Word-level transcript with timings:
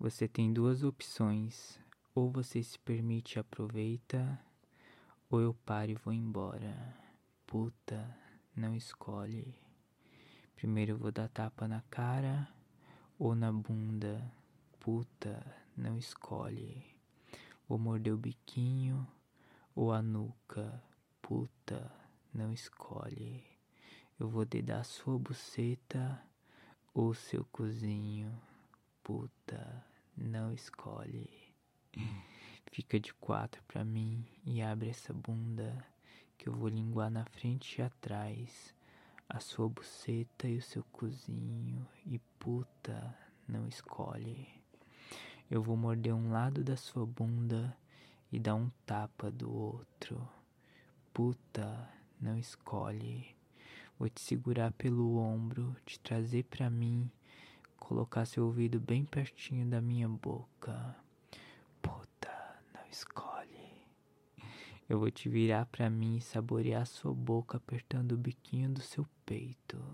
Você 0.00 0.28
tem 0.28 0.52
duas 0.52 0.84
opções. 0.84 1.76
Ou 2.14 2.30
você 2.30 2.62
se 2.62 2.78
permite 2.78 3.36
e 3.36 3.38
aproveita, 3.38 4.40
ou 5.30 5.40
eu 5.40 5.54
paro 5.54 5.90
e 5.92 5.94
vou 5.94 6.12
embora. 6.12 6.96
Puta, 7.46 8.16
não 8.56 8.74
escolhe. 8.74 9.54
Primeiro 10.56 10.92
eu 10.92 10.98
vou 10.98 11.12
dar 11.12 11.28
tapa 11.28 11.68
na 11.68 11.80
cara 11.82 12.48
ou 13.18 13.34
na 13.34 13.52
bunda. 13.52 14.32
Puta, 14.80 15.44
não 15.76 15.96
escolhe. 15.96 16.84
Vou 17.68 17.78
morder 17.78 18.12
o 18.12 18.18
biquinho 18.18 19.06
ou 19.74 19.92
a 19.92 20.02
nuca. 20.02 20.82
Puta, 21.22 21.92
não 22.32 22.52
escolhe. 22.52 23.44
Eu 24.18 24.28
vou 24.28 24.44
dedar 24.44 24.84
sua 24.84 25.18
buceta 25.18 26.20
ou 26.92 27.14
seu 27.14 27.44
cozinho. 27.46 28.32
Puta, 29.04 29.87
não 30.20 30.52
escolhe. 30.52 31.30
Fica 32.70 32.98
de 32.98 33.14
quatro 33.14 33.62
pra 33.66 33.84
mim 33.84 34.24
e 34.44 34.60
abre 34.60 34.90
essa 34.90 35.12
bunda 35.12 35.84
que 36.36 36.48
eu 36.48 36.52
vou 36.52 36.68
linguar 36.68 37.10
na 37.10 37.24
frente 37.24 37.80
e 37.80 37.82
atrás 37.82 38.74
a 39.28 39.40
sua 39.40 39.68
buceta 39.68 40.48
e 40.48 40.56
o 40.58 40.62
seu 40.62 40.84
cozinho 40.92 41.86
e 42.06 42.18
puta, 42.38 43.16
não 43.46 43.66
escolhe. 43.68 44.48
Eu 45.50 45.62
vou 45.62 45.76
morder 45.76 46.14
um 46.14 46.30
lado 46.30 46.62
da 46.62 46.76
sua 46.76 47.06
bunda 47.06 47.76
e 48.30 48.38
dar 48.38 48.54
um 48.54 48.70
tapa 48.84 49.30
do 49.30 49.50
outro. 49.50 50.28
Puta, 51.12 51.88
não 52.20 52.36
escolhe. 52.38 53.34
Vou 53.98 54.08
te 54.08 54.20
segurar 54.20 54.72
pelo 54.72 55.16
ombro, 55.16 55.74
te 55.84 55.98
trazer 55.98 56.44
pra 56.44 56.70
mim, 56.70 57.10
colocar 57.98 58.24
seu 58.26 58.44
ouvido 58.44 58.78
bem 58.78 59.04
pertinho 59.04 59.66
da 59.66 59.80
minha 59.80 60.08
boca. 60.08 60.94
Puta, 61.82 62.30
não 62.72 62.86
escolhe. 62.88 63.88
Eu 64.88 65.00
vou 65.00 65.10
te 65.10 65.28
virar 65.28 65.66
pra 65.66 65.90
mim 65.90 66.18
e 66.18 66.20
saborear 66.20 66.86
sua 66.86 67.12
boca 67.12 67.56
apertando 67.56 68.12
o 68.12 68.16
biquinho 68.16 68.70
do 68.70 68.80
seu 68.80 69.04
peito. 69.26 69.84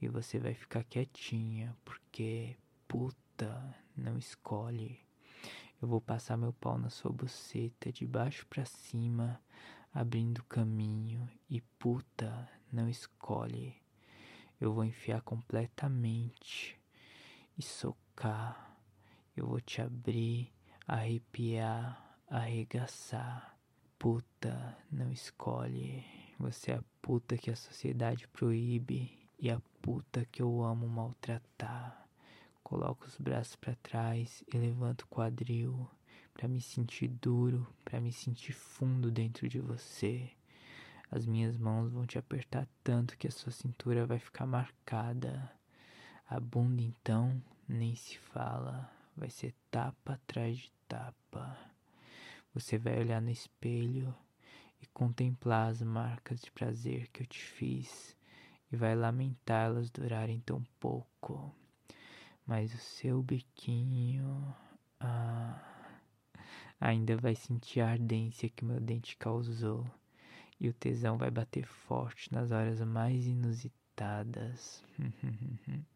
E 0.00 0.06
você 0.06 0.38
vai 0.38 0.54
ficar 0.54 0.84
quietinha, 0.84 1.76
porque 1.84 2.56
puta, 2.86 3.74
não 3.96 4.16
escolhe. 4.16 5.00
Eu 5.82 5.88
vou 5.88 6.00
passar 6.00 6.36
meu 6.36 6.52
pau 6.52 6.78
na 6.78 6.88
sua 6.88 7.10
buceta 7.10 7.90
de 7.90 8.06
baixo 8.06 8.46
para 8.46 8.64
cima, 8.64 9.42
abrindo 9.92 10.44
caminho 10.44 11.28
e 11.50 11.60
puta, 11.60 12.48
não 12.72 12.88
escolhe. 12.88 13.74
Eu 14.60 14.72
vou 14.72 14.84
enfiar 14.84 15.20
completamente 15.20 16.78
e 17.56 17.62
socar. 17.62 18.76
Eu 19.36 19.46
vou 19.46 19.60
te 19.60 19.80
abrir, 19.80 20.52
arrepiar, 20.86 22.18
arregaçar 22.28 23.54
puta 24.04 24.76
não 24.92 25.10
escolhe. 25.10 26.04
Você 26.38 26.72
é 26.72 26.74
a 26.74 26.84
puta 27.00 27.38
que 27.38 27.50
a 27.50 27.56
sociedade 27.56 28.28
proíbe 28.28 29.18
e 29.38 29.50
a 29.50 29.58
puta 29.80 30.26
que 30.30 30.42
eu 30.42 30.62
amo 30.62 30.86
maltratar. 30.86 32.06
Coloco 32.62 33.06
os 33.06 33.16
braços 33.16 33.56
para 33.56 33.74
trás 33.76 34.44
e 34.52 34.58
levanto 34.58 35.02
o 35.02 35.06
quadril 35.06 35.88
para 36.34 36.46
me 36.46 36.60
sentir 36.60 37.08
duro, 37.08 37.66
para 37.82 37.98
me 37.98 38.12
sentir 38.12 38.52
fundo 38.52 39.10
dentro 39.10 39.48
de 39.48 39.58
você. 39.58 40.30
As 41.10 41.24
minhas 41.24 41.56
mãos 41.56 41.90
vão 41.90 42.06
te 42.06 42.18
apertar 42.18 42.68
tanto 42.82 43.16
que 43.16 43.26
a 43.26 43.30
sua 43.30 43.52
cintura 43.52 44.04
vai 44.04 44.18
ficar 44.18 44.44
marcada. 44.44 45.50
A 46.34 46.40
bunda 46.40 46.82
então 46.82 47.40
nem 47.68 47.94
se 47.94 48.18
fala, 48.18 48.90
vai 49.16 49.30
ser 49.30 49.54
tapa 49.70 50.14
atrás 50.14 50.58
de 50.58 50.72
tapa. 50.88 51.56
Você 52.52 52.76
vai 52.76 52.98
olhar 52.98 53.22
no 53.22 53.30
espelho 53.30 54.12
e 54.82 54.86
contemplar 54.88 55.68
as 55.68 55.80
marcas 55.80 56.40
de 56.40 56.50
prazer 56.50 57.06
que 57.12 57.22
eu 57.22 57.26
te 57.28 57.38
fiz 57.38 58.16
e 58.72 58.74
vai 58.74 58.96
lamentá-las 58.96 59.90
durarem 59.90 60.40
tão 60.40 60.60
pouco. 60.80 61.54
Mas 62.44 62.74
o 62.74 62.78
seu 62.78 63.22
biquinho 63.22 64.52
ah, 64.98 66.00
ainda 66.80 67.16
vai 67.16 67.36
sentir 67.36 67.80
a 67.80 67.90
ardência 67.92 68.48
que 68.48 68.64
meu 68.64 68.80
dente 68.80 69.16
causou 69.16 69.86
e 70.58 70.68
o 70.68 70.74
tesão 70.74 71.16
vai 71.16 71.30
bater 71.30 71.64
forte 71.64 72.32
nas 72.32 72.50
horas 72.50 72.80
mais 72.80 73.24
inusitadas. 73.24 74.82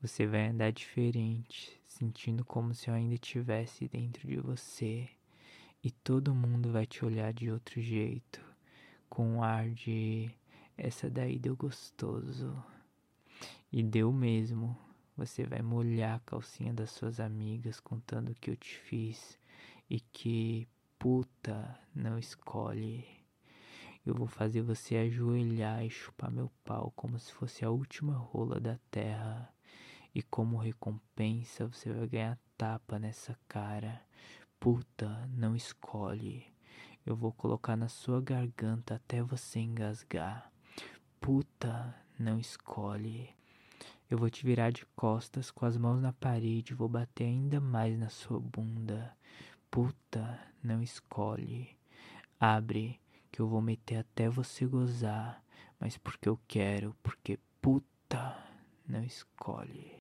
Você 0.00 0.26
vai 0.26 0.48
andar 0.48 0.70
diferente, 0.70 1.80
sentindo 1.86 2.44
como 2.44 2.74
se 2.74 2.88
eu 2.88 2.94
ainda 2.94 3.14
estivesse 3.14 3.88
dentro 3.88 4.28
de 4.28 4.36
você. 4.36 5.08
E 5.82 5.90
todo 5.90 6.34
mundo 6.34 6.70
vai 6.70 6.86
te 6.86 7.04
olhar 7.04 7.32
de 7.32 7.50
outro 7.50 7.80
jeito, 7.80 8.44
com 9.08 9.36
um 9.36 9.42
ar 9.42 9.70
de 9.70 10.30
essa 10.76 11.08
daí 11.08 11.38
deu 11.38 11.56
gostoso. 11.56 12.54
E 13.72 13.82
deu 13.82 14.12
mesmo. 14.12 14.76
Você 15.16 15.44
vai 15.44 15.62
molhar 15.62 16.16
a 16.16 16.20
calcinha 16.20 16.74
das 16.74 16.90
suas 16.90 17.20
amigas 17.20 17.78
contando 17.80 18.30
o 18.30 18.34
que 18.34 18.50
eu 18.50 18.56
te 18.56 18.76
fiz 18.78 19.38
e 19.88 20.00
que 20.00 20.68
puta 20.98 21.78
não 21.94 22.18
escolhe. 22.18 23.23
Eu 24.04 24.14
vou 24.14 24.26
fazer 24.26 24.60
você 24.60 24.96
ajoelhar 24.96 25.82
e 25.82 25.88
chupar 25.88 26.30
meu 26.30 26.50
pau 26.62 26.92
como 26.94 27.18
se 27.18 27.32
fosse 27.32 27.64
a 27.64 27.70
última 27.70 28.14
rola 28.14 28.60
da 28.60 28.78
terra. 28.90 29.48
E 30.14 30.22
como 30.22 30.58
recompensa 30.58 31.66
você 31.66 31.90
vai 31.90 32.06
ganhar 32.06 32.38
tapa 32.58 32.98
nessa 32.98 33.34
cara. 33.48 34.02
Puta, 34.60 35.26
não 35.32 35.56
escolhe. 35.56 36.46
Eu 37.06 37.16
vou 37.16 37.32
colocar 37.32 37.76
na 37.76 37.88
sua 37.88 38.20
garganta 38.20 38.96
até 38.96 39.22
você 39.22 39.60
engasgar. 39.60 40.52
Puta, 41.18 41.94
não 42.18 42.38
escolhe. 42.38 43.30
Eu 44.10 44.18
vou 44.18 44.28
te 44.28 44.44
virar 44.44 44.70
de 44.70 44.84
costas 44.94 45.50
com 45.50 45.64
as 45.64 45.78
mãos 45.78 46.00
na 46.00 46.12
parede, 46.12 46.74
vou 46.74 46.88
bater 46.88 47.24
ainda 47.24 47.58
mais 47.58 47.98
na 47.98 48.10
sua 48.10 48.38
bunda. 48.38 49.16
Puta, 49.70 50.38
não 50.62 50.82
escolhe. 50.82 51.76
Abre, 52.38 53.00
que 53.34 53.40
eu 53.40 53.48
vou 53.48 53.60
meter 53.60 53.96
até 53.96 54.28
você 54.28 54.64
gozar, 54.64 55.42
mas 55.80 55.98
porque 55.98 56.28
eu 56.28 56.38
quero, 56.46 56.94
porque 57.02 57.36
puta, 57.60 58.38
não 58.86 59.02
escolhe. 59.02 59.92